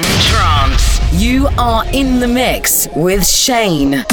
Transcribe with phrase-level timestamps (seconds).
[0.00, 0.98] in trance.
[1.12, 4.04] You are in the mix with Shaine.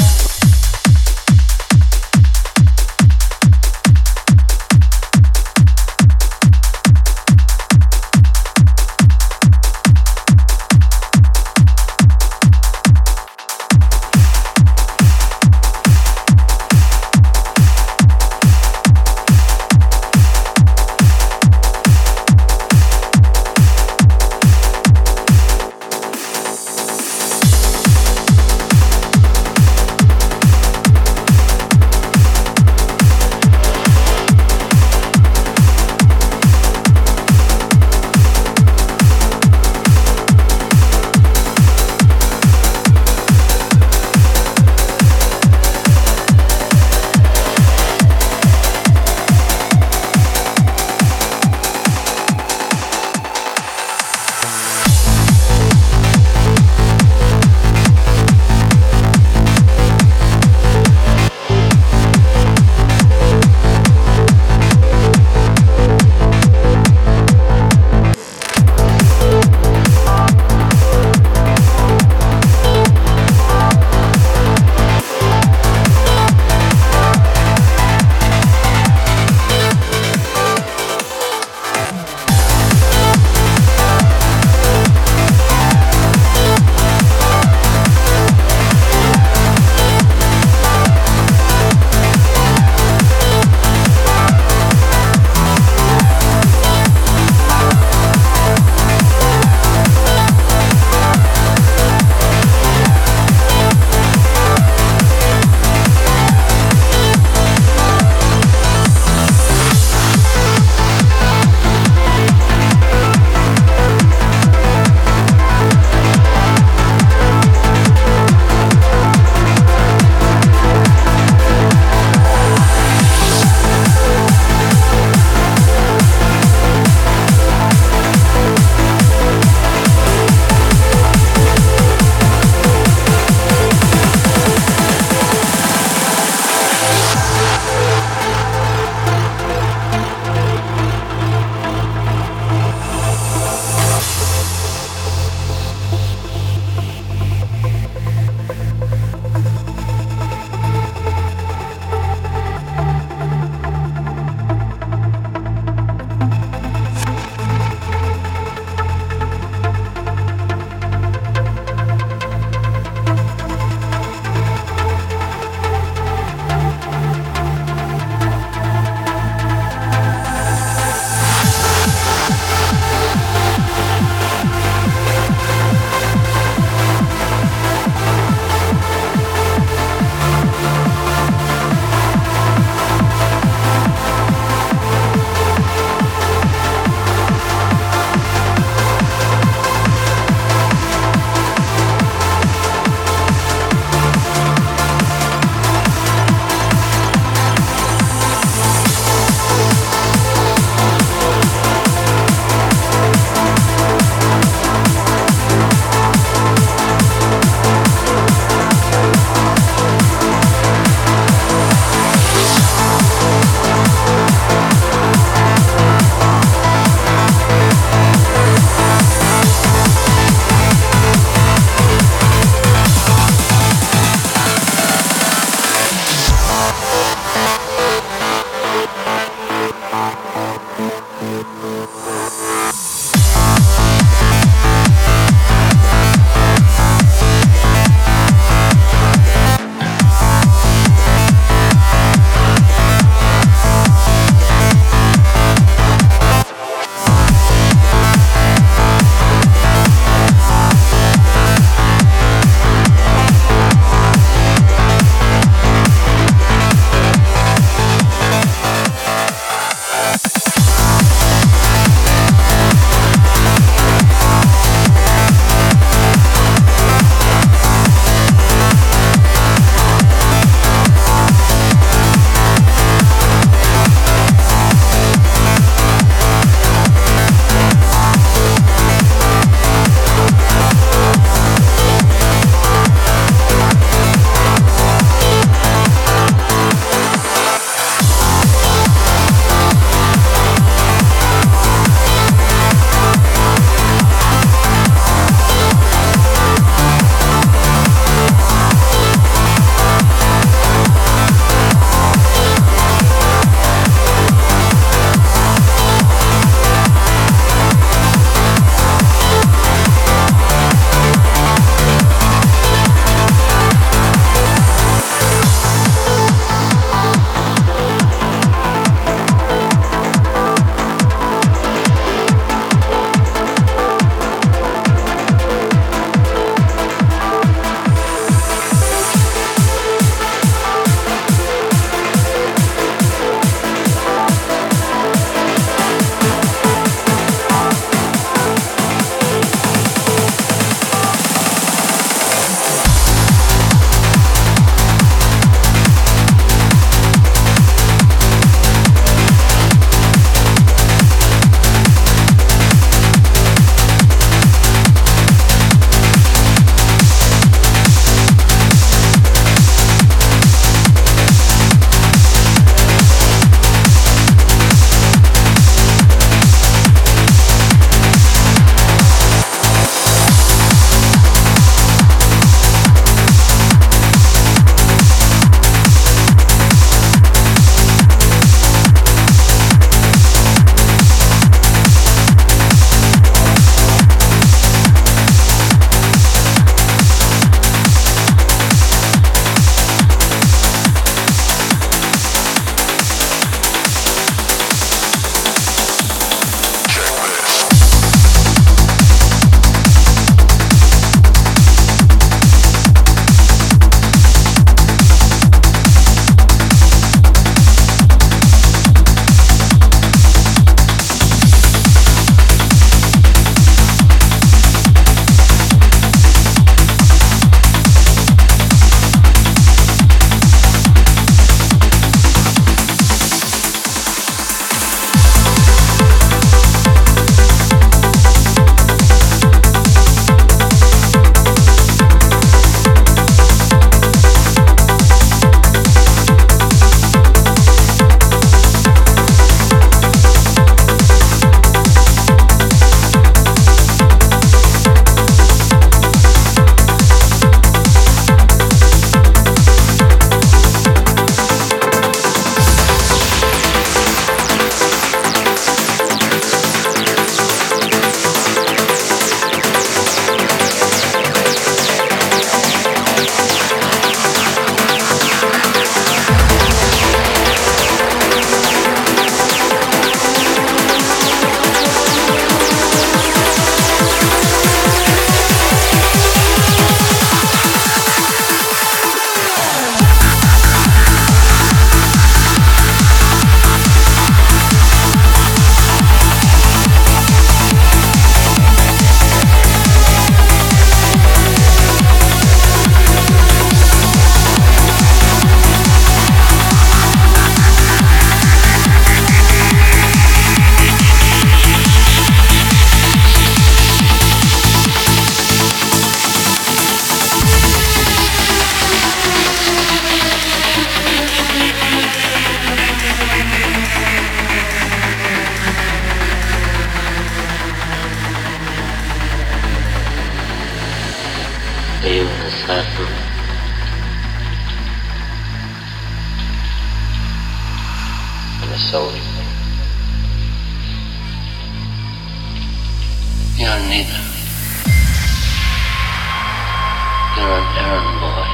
[537.88, 538.44] You're an errand boy,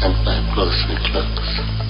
[0.00, 1.81] sent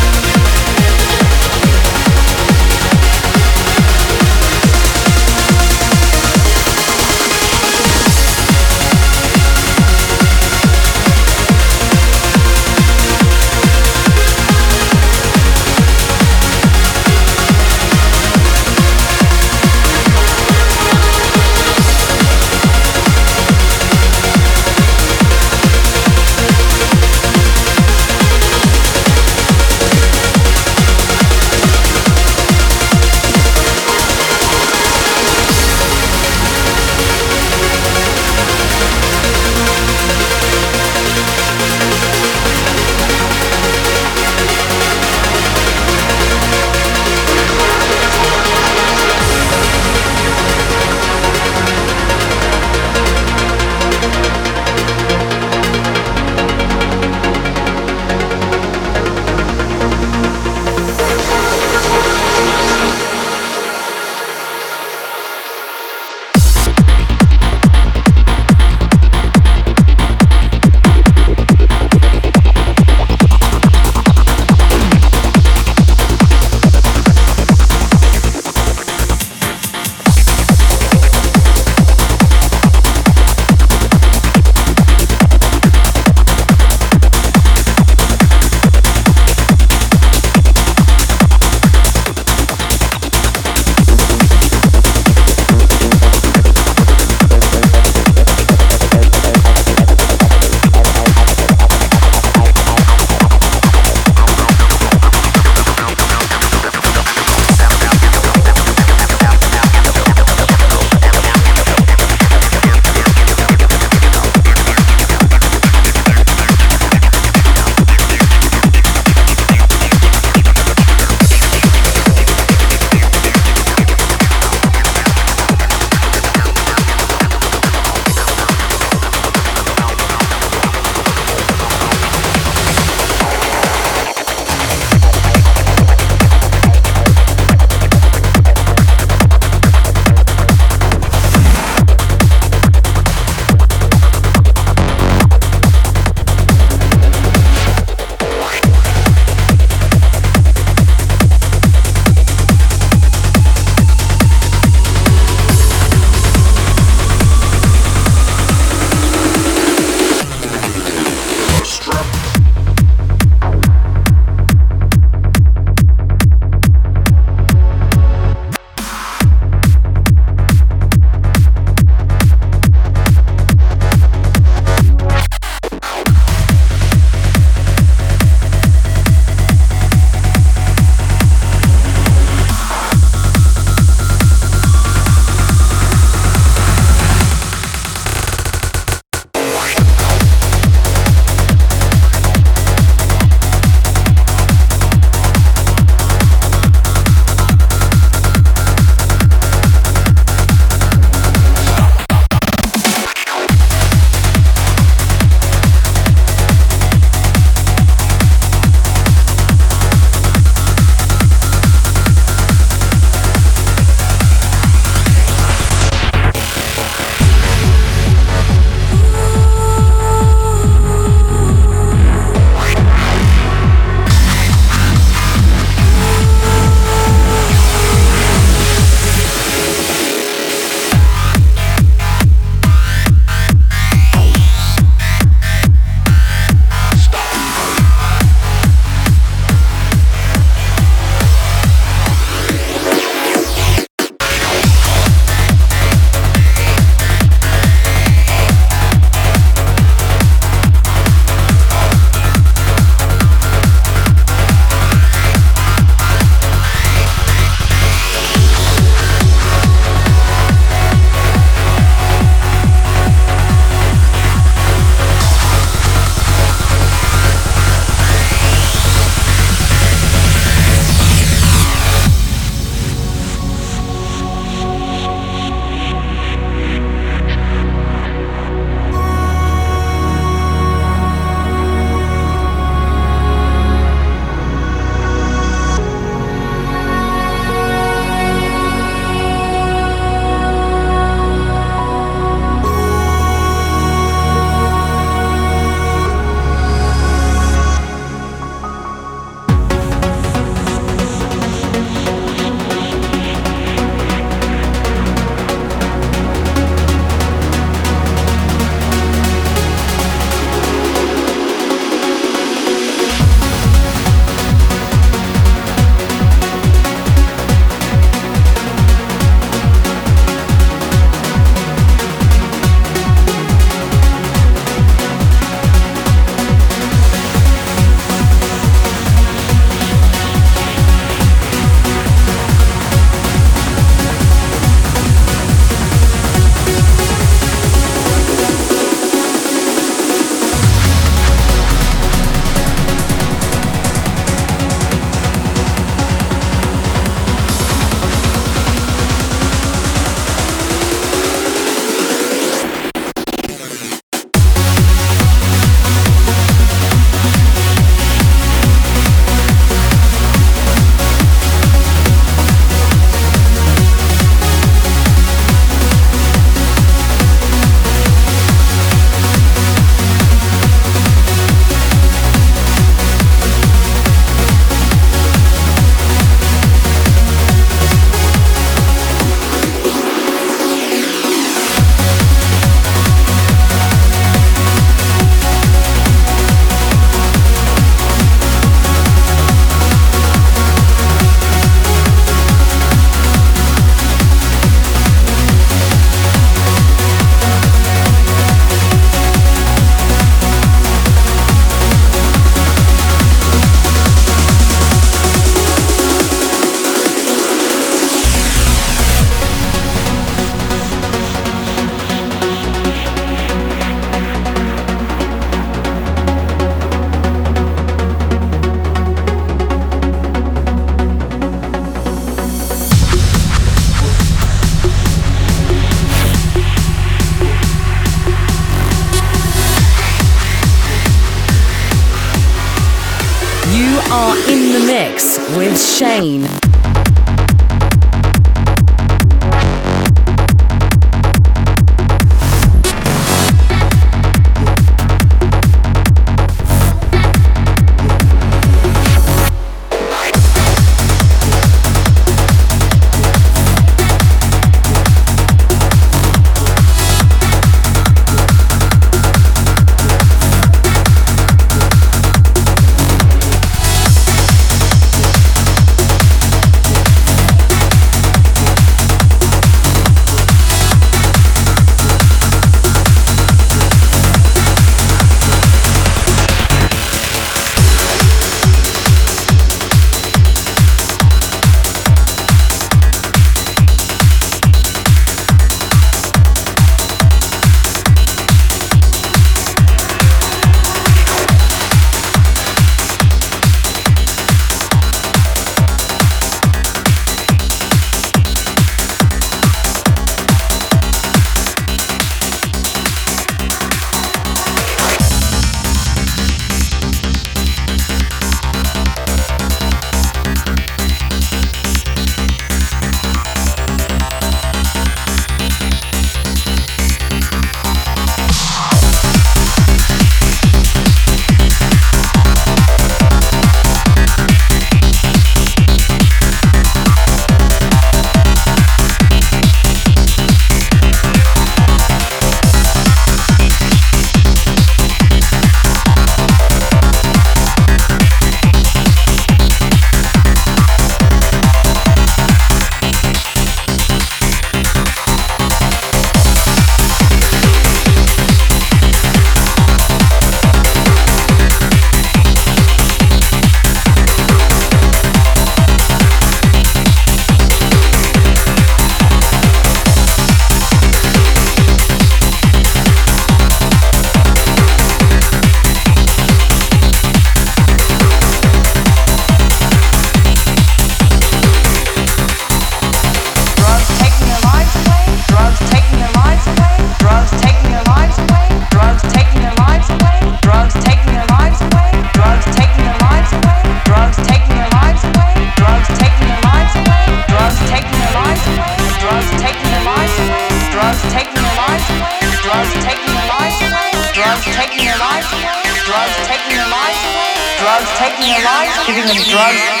[598.01, 600.00] drugs, taking their lives, giving them drugs.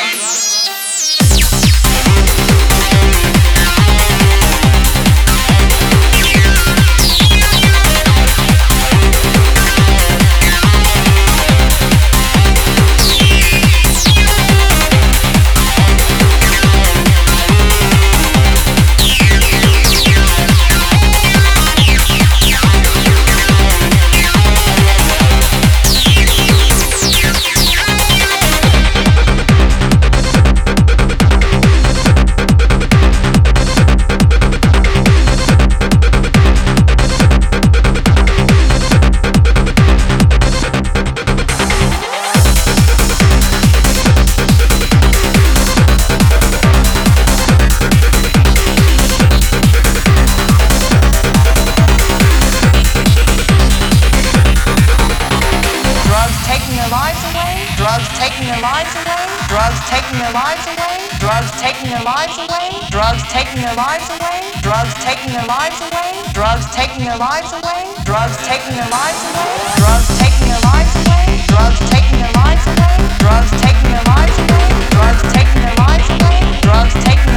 [60.31, 60.95] your lives away.
[61.19, 62.87] Drugs taking their lives away.
[62.89, 64.39] Drugs taking their lives away.
[64.61, 66.23] Drugs taking their lives away.
[66.33, 67.83] Drugs taking their lives away.
[68.05, 69.51] Drugs taking their lives away.
[69.75, 71.43] Drugs taking their lives away.
[71.51, 72.95] Drugs taking their lives away.
[73.19, 74.67] Drugs taking their lives away.
[74.95, 76.39] Drugs taking their lives away.
[76.63, 77.30] Drugs taking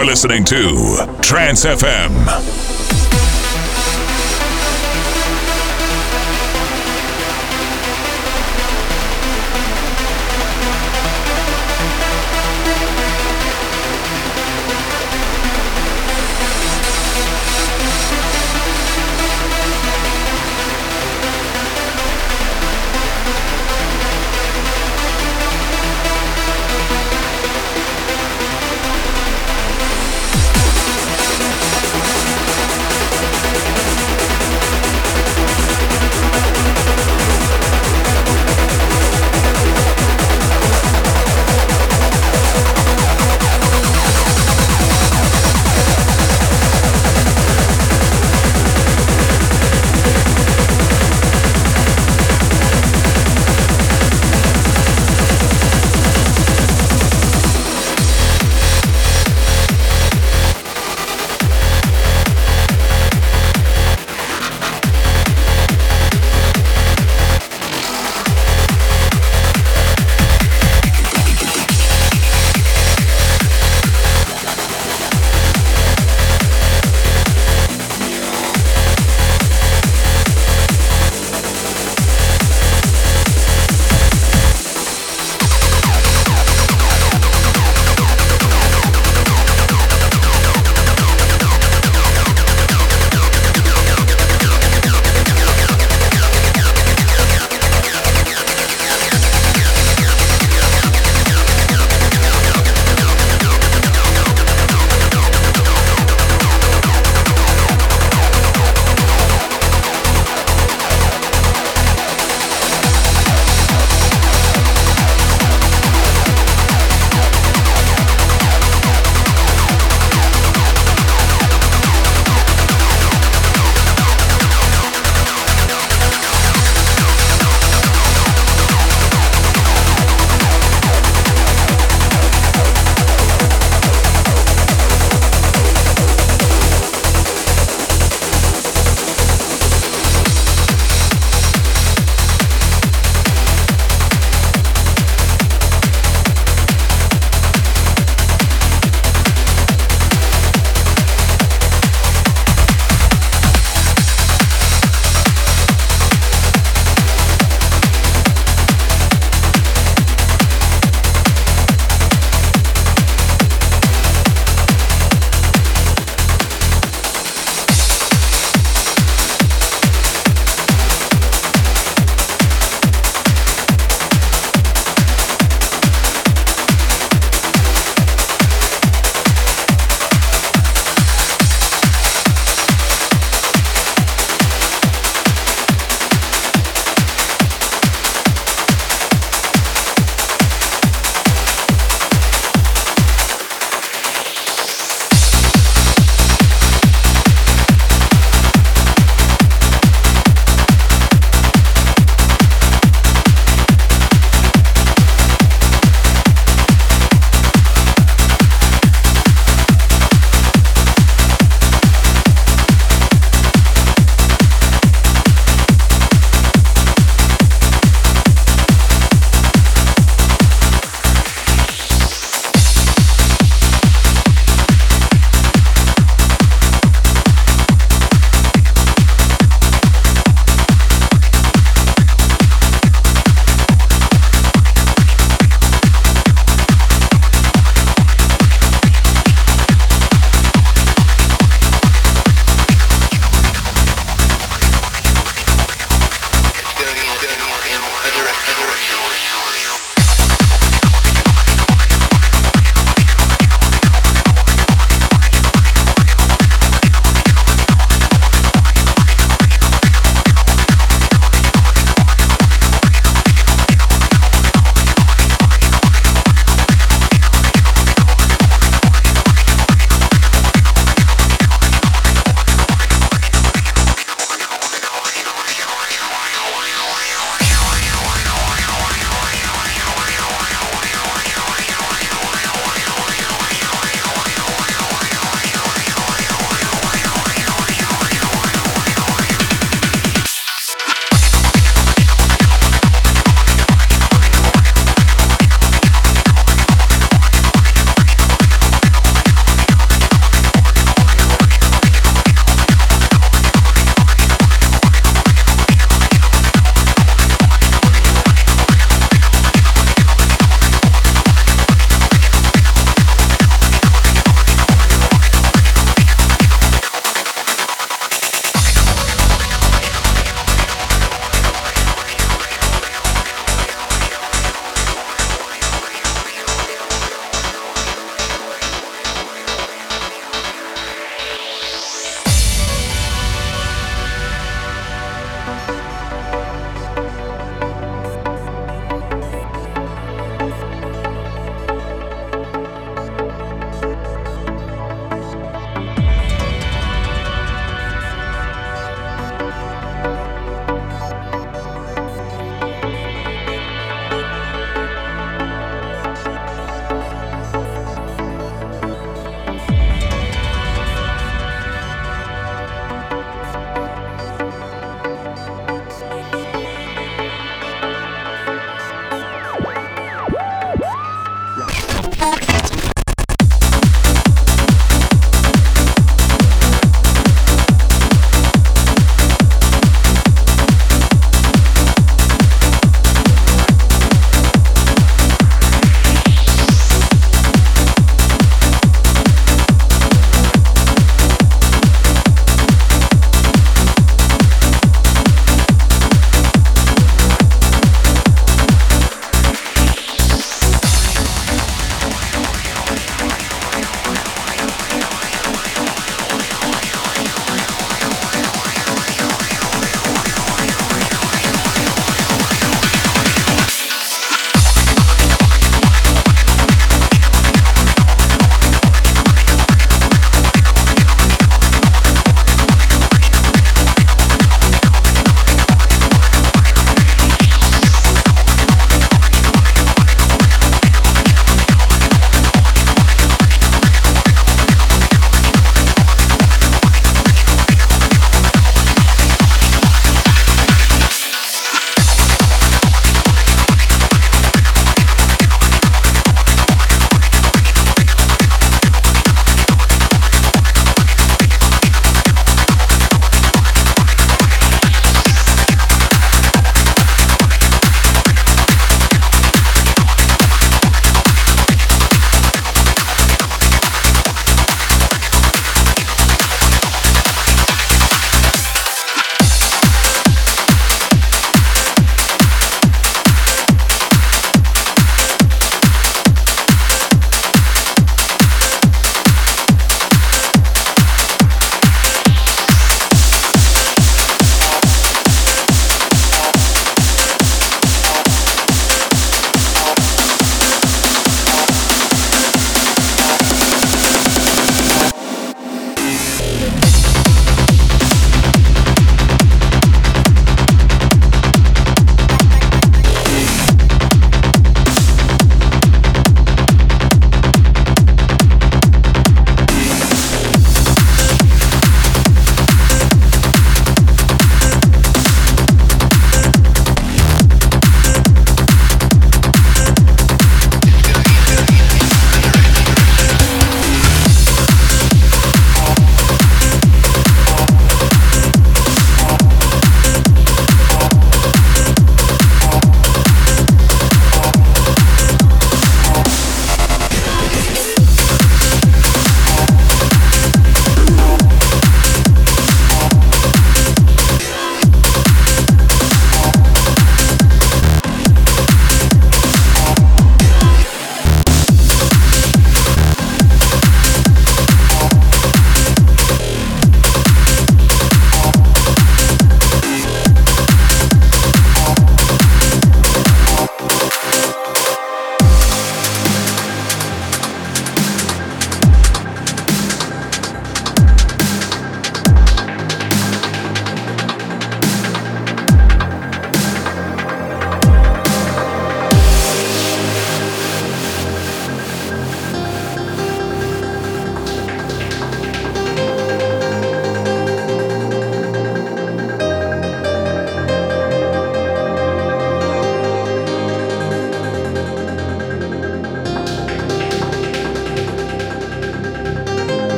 [0.00, 2.69] You're listening to Trance FM.